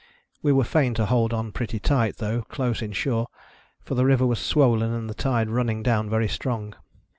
[0.41, 3.27] We were fain to hold on pretty tight, though close in shore,
[3.83, 6.73] for the river was swollen and the tide running down very strong.